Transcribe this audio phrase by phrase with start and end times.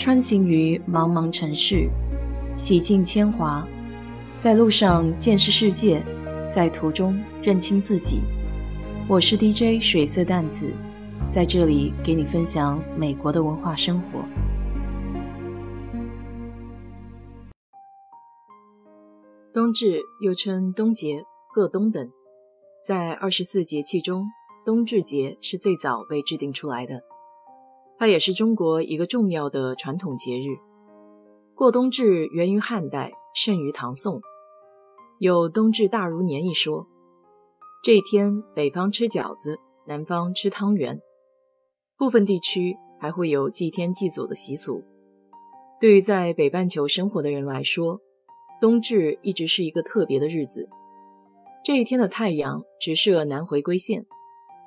[0.00, 1.86] 穿行于茫茫城市，
[2.56, 3.68] 洗尽铅华，
[4.38, 6.02] 在路上见识世界，
[6.50, 8.22] 在途中认清自己。
[9.06, 10.72] 我是 DJ 水色淡子，
[11.28, 14.24] 在这里给你分享美国的文化生活。
[19.52, 21.24] 冬至又称冬节、
[21.54, 22.10] 各冬等，
[22.82, 24.24] 在二十四节气中，
[24.64, 27.02] 冬至节是最早被制定出来的。
[28.00, 30.56] 它也是中国一个重要的传统节日。
[31.54, 34.22] 过冬至源于汉代，盛于唐宋，
[35.18, 36.86] 有“冬至大如年”一说。
[37.84, 41.02] 这一天，北方吃饺子，南方吃汤圆，
[41.98, 44.82] 部分地区还会有祭天祭祖的习俗。
[45.78, 48.00] 对于在北半球生活的人来说，
[48.62, 50.70] 冬至一直是一个特别的日子。
[51.62, 54.06] 这一天的太阳直射南回归线，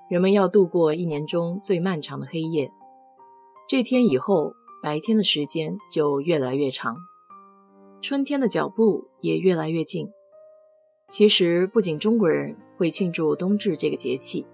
[0.07, 2.71] 人们要度过一年中最漫长的黑夜。
[3.65, 6.97] 这天以后，白天的时间就越来越长，
[8.01, 10.11] 春天的脚步也越来越近。
[11.07, 14.45] 其实，不仅中国人会庆祝冬至这个节气，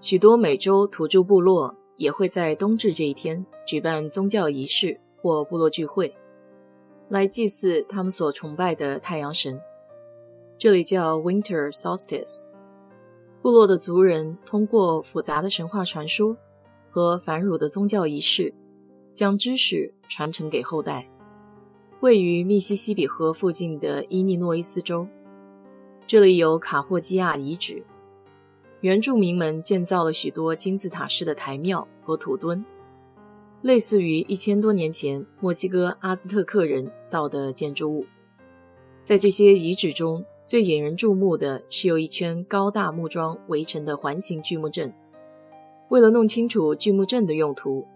[0.00, 6.16] 许多美洲土著部落也会在冬至这一天举办宗教仪式或部落聚会，
[7.08, 9.60] 来祭祀他们所崇拜的太阳神。
[10.56, 12.46] 这里叫 Winter Solstice。
[13.42, 16.36] 部落的族人通过复杂的神话传说。
[16.92, 18.52] 和繁缛的宗教仪式，
[19.14, 21.08] 将知识传承给后代。
[22.00, 25.08] 位于密西西比河附近的伊利诺伊斯州，
[26.06, 27.82] 这里有卡霍基亚遗址，
[28.82, 32.62] 原住民们建造了许多金字塔式的台庙和土墩，
[33.62, 38.04] 类似于一千多年前墨西哥阿兹特克人造的建筑物。
[39.00, 44.92] 在这些遗址中最引人注目的是由一圈高大木桩围成的环形巨木阵。
[45.92, 47.86] 为了弄清楚巨木阵的用途，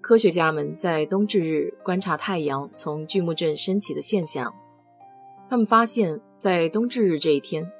[0.00, 4.54] 科学家们在冬至日观察太阳从巨木阵升起的现象。
[5.50, 7.70] 他们发现，在冬至日这一天，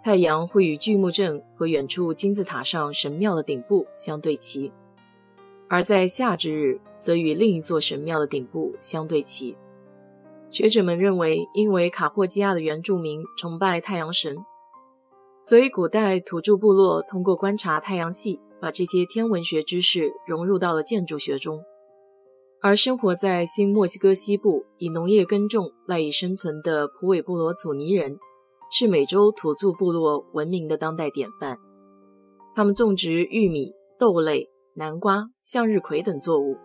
[0.00, 4.70] 太阳会与巨木阵和远处金字塔上神庙的顶部相对齐；
[5.68, 9.56] 而在夏至日，则与另一座神庙的顶部相对齐。
[10.52, 14.36] 学者们认为，因为卡霍基亚的原住民崇拜太阳神，
[15.40, 18.40] 所以古代土著部落通过观察太阳系。
[18.66, 21.62] 把这些天文学知识融入到了建筑学中，
[22.60, 28.18] 而生活在新墨西哥西部以农业耕种赖以生存的普韦布罗祖尼人，
[28.72, 31.58] 是美洲土著部落文明的当代典范。
[32.56, 36.56] 他们种植玉米、豆类、南瓜、向日葵等作物，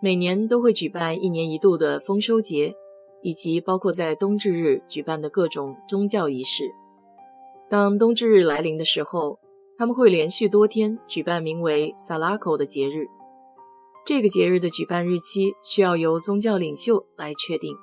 [0.00, 2.72] 每年都会举办一年一度的丰收节，
[3.20, 6.70] 以及包括在冬至日举办的各种宗教仪式。
[7.68, 9.40] 当冬至日来临的时候，
[9.82, 13.08] 他们会连续多天举办名为萨拉口的节日。
[14.06, 17.74] 这个节日的举办日期需要由宗教领袖来确定。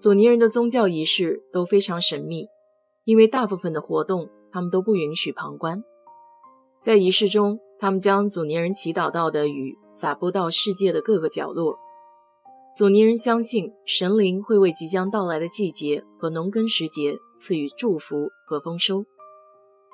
[0.00, 2.48] 祖尼人的宗教仪式都非常神秘，
[3.04, 5.84] 因为大部分的活动他们都不允许旁观。
[6.80, 11.78] 在仪式中，他们将祖尼人祈祷到的雨撒播到世界的各个角落。
[12.74, 19.04] 祖尼人相信神灵会为即将到来的季节和农耕时节赐予祝福和丰收。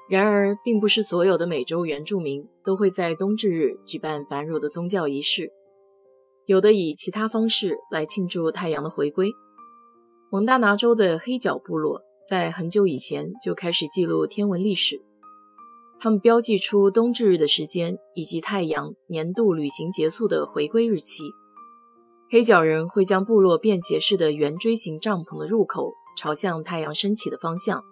[0.09, 5.53] 然而，并不是所有的美洲原住民都会在冬至日举办繁缛的宗教仪式，
[6.45, 9.31] 有的以其他方式来庆祝太阳的回归。
[10.31, 15.01] 蒙大拿州的黑角部落在很久以前就开始记录天文历史，
[15.99, 21.25] 他们标记出冬至日的时间以及太阳年度旅行结束的回归日期。
[22.29, 27.84] 黑脚人会将部落便携式的圆锥形帐篷的入口朝向太阳升起的方向。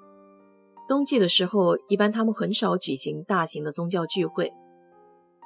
[0.90, 4.52] 冬季的时候，一般他们很少举行大型的宗教聚会，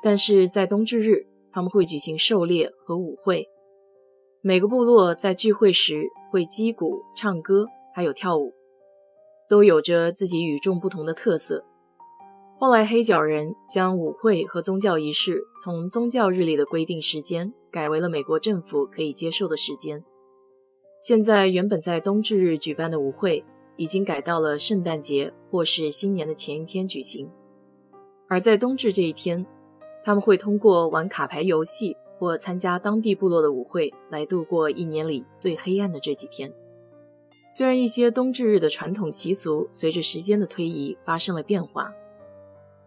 [0.02, 3.46] 但是在冬至日，他们会举行狩猎和舞会。
[4.40, 8.54] 每个部落在聚会时会击鼓、唱歌，还有跳舞，
[9.46, 11.62] 都有着自己与众不同的特色。
[12.58, 20.02] 后来，黑脚人将舞会和宗教仪式从宗教日历的规定时间改为了美国政府可以接受的时间。
[20.98, 23.44] 现在，原本在冬至日举办的舞会。
[23.76, 27.30] 已经改到了圣诞节或是新年的前一天举行，
[28.28, 29.44] 而在冬至这一天，
[30.04, 36.52] 他们会通过玩卡牌游戏或参加当地部落的舞会来度过一年里最黑暗的这几天。
[37.50, 41.92] 虽然一些冬至日的传统习俗随着时间的推移发生了变化，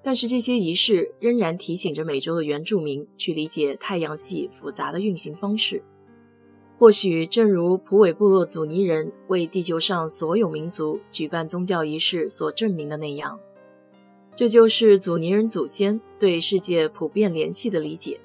[0.04, 5.84] 但是这些仪式仍然提醒着美洲的原住民去理解太阳系复杂的运行方式。
[6.78, 13.40] 或许正如普韦部落祖尼人为地球上所有民族举办宗教仪式所证明的那样，
[14.36, 18.22] 这就是祖尼人祖先对世界普遍联系的理解。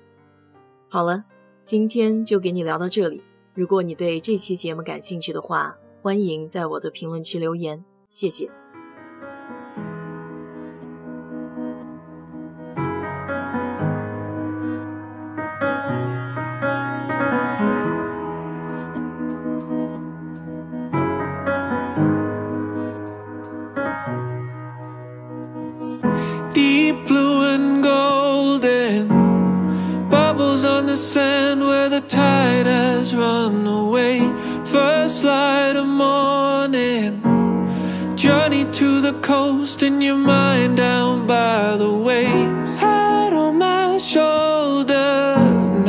[0.90, 1.24] 好了，
[1.64, 3.22] 今天就给你聊到这里。
[3.54, 8.61] 如果你对这期节目感兴趣的话，欢迎在我的评论区留言，谢谢。
[30.92, 34.18] The sand where the tide has run away.
[34.62, 37.22] First light of morning,
[38.14, 42.78] journey to the coast, and your mind down by the waves.
[42.78, 45.38] Head on my shoulder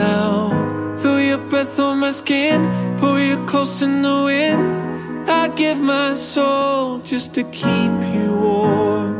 [0.07, 2.61] now, feel your breath on my skin,
[2.97, 5.29] pull you close in the wind.
[5.29, 9.13] I give my soul just to keep you warm.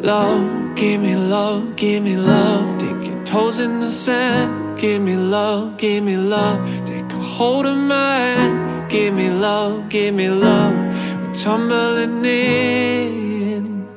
[0.00, 2.78] Love, give me love, give me love.
[2.78, 4.78] Dig your toes in the sand.
[4.78, 6.60] Give me love, give me love.
[6.86, 8.88] Take a hold of my hand.
[8.88, 10.76] Give me love, give me love.
[11.20, 13.88] We're tumbling in.